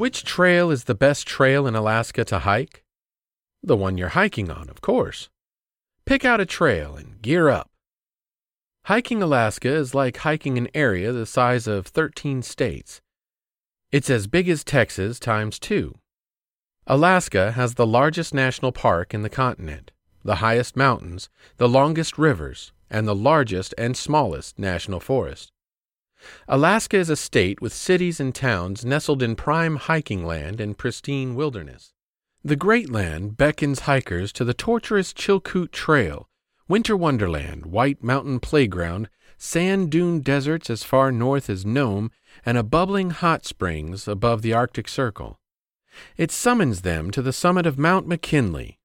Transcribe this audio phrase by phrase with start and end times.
[0.00, 2.84] Which trail is the best trail in Alaska to hike?
[3.62, 5.28] The one you're hiking on, of course.
[6.06, 7.68] Pick out a trail and gear up.
[8.86, 13.02] Hiking Alaska is like hiking an area the size of 13 states.
[13.92, 15.98] It's as big as Texas times two.
[16.86, 19.92] Alaska has the largest national park in the continent,
[20.24, 25.52] the highest mountains, the longest rivers, and the largest and smallest national forest.
[26.48, 31.34] Alaska is a state with cities and towns nestled in prime hiking land and pristine
[31.34, 31.92] wilderness.
[32.44, 36.28] The Great Land beckons hikers to the tortuous Chilkoot Trail,
[36.68, 42.10] winter wonderland, white mountain playground, sand dune deserts as far north as Nome,
[42.46, 45.38] and a bubbling hot springs above the Arctic Circle.
[46.16, 48.78] It summons them to the summit of Mount McKinley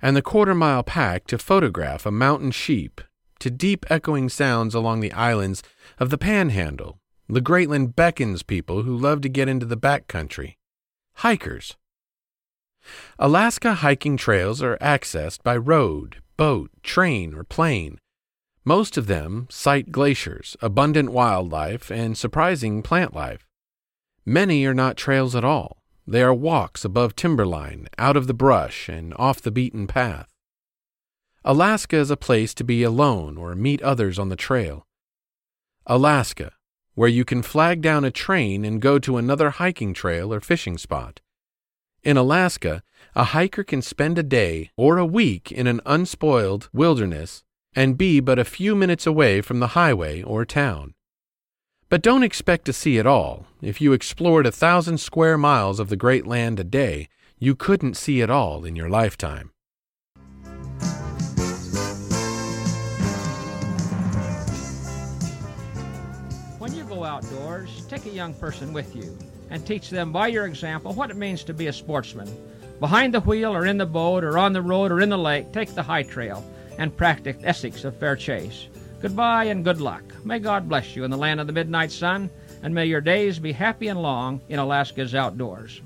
[0.00, 3.00] and the quarter mile pack to photograph a mountain sheep,
[3.40, 5.62] to deep echoing sounds along the islands
[5.98, 6.98] of the Panhandle.
[7.28, 10.56] The Greatland beckons people who love to get into the back country.
[11.16, 11.76] Hikers.
[13.18, 17.98] Alaska hiking trails are accessed by road, boat, train, or plane.
[18.64, 23.46] Most of them cite glaciers, abundant wildlife, and surprising plant life.
[24.24, 25.78] Many are not trails at all.
[26.06, 30.28] They are walks above timberline, out of the brush, and off the beaten path.
[31.50, 34.86] Alaska is a place to be alone or meet others on the trail.
[35.86, 36.52] Alaska,
[36.94, 40.76] where you can flag down a train and go to another hiking trail or fishing
[40.76, 41.22] spot.
[42.02, 42.82] In Alaska,
[43.16, 48.20] a hiker can spend a day or a week in an unspoiled wilderness and be
[48.20, 50.92] but a few minutes away from the highway or town.
[51.88, 53.46] But don't expect to see it all.
[53.62, 57.96] If you explored a thousand square miles of the great land a day, you couldn't
[57.96, 59.52] see it all in your lifetime.
[66.68, 69.16] When you go outdoors, take a young person with you
[69.48, 72.28] and teach them by your example what it means to be a sportsman.
[72.78, 75.50] Behind the wheel or in the boat or on the road or in the lake,
[75.50, 76.44] take the high trail
[76.76, 78.68] and practice ethics of fair chase.
[79.00, 80.02] Goodbye and good luck.
[80.26, 82.28] May God bless you in the land of the midnight sun,
[82.62, 85.80] and may your days be happy and long in Alaska's outdoors.